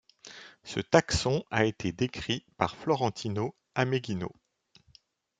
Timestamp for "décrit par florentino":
1.91-3.53